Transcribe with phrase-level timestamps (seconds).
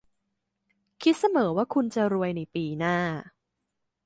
[1.01, 2.97] คิดเสมอว่าคุณจะรวยในปีหน้า